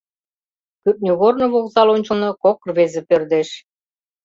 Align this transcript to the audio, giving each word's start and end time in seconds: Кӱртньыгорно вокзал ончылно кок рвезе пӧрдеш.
Кӱртньыгорно 0.81 1.45
вокзал 1.53 1.87
ончылно 1.95 2.29
кок 2.43 2.59
рвезе 2.67 3.01
пӧрдеш. 3.09 3.49